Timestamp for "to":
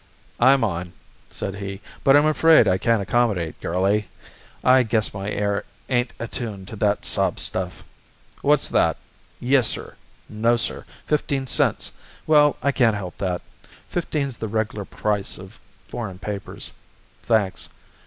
6.69-6.75